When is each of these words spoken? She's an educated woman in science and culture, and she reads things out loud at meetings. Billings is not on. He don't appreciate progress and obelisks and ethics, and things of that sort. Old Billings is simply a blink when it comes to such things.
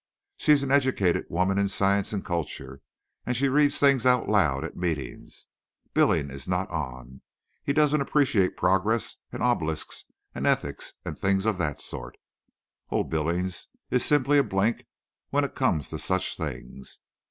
She's 0.35 0.63
an 0.63 0.71
educated 0.71 1.27
woman 1.29 1.59
in 1.59 1.67
science 1.67 2.11
and 2.11 2.25
culture, 2.25 2.81
and 3.23 3.37
she 3.37 3.47
reads 3.49 3.77
things 3.77 4.03
out 4.03 4.27
loud 4.27 4.63
at 4.63 4.75
meetings. 4.75 5.45
Billings 5.93 6.33
is 6.33 6.47
not 6.47 6.71
on. 6.71 7.21
He 7.63 7.71
don't 7.71 8.01
appreciate 8.01 8.57
progress 8.57 9.17
and 9.31 9.43
obelisks 9.43 10.05
and 10.33 10.47
ethics, 10.47 10.93
and 11.05 11.19
things 11.19 11.45
of 11.45 11.59
that 11.59 11.81
sort. 11.81 12.17
Old 12.89 13.11
Billings 13.11 13.67
is 13.91 14.03
simply 14.03 14.39
a 14.39 14.43
blink 14.43 14.87
when 15.29 15.43
it 15.43 15.53
comes 15.53 15.91
to 15.91 15.99
such 15.99 16.35
things. 16.35 16.97